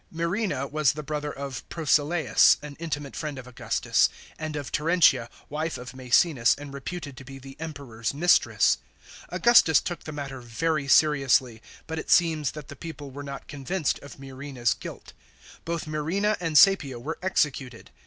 [0.11, 5.77] Murena was the brother of Proculeius,* an intimate friend of Augustus, and of Terentia, wife
[5.77, 8.79] of Maecenas and reputed to be the Kmperor's mistress.
[9.29, 13.99] Augustus took the matter very seriously, but it seems that the people were not convinced
[13.99, 15.13] of Murena's guilt.
[15.65, 17.91] Both Murena and Csepio were executed.